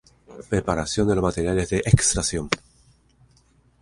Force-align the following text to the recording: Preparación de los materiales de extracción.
Preparación 0.49 1.07
de 1.07 1.13
los 1.13 1.23
materiales 1.23 1.69
de 1.69 1.77
extracción. 1.85 2.49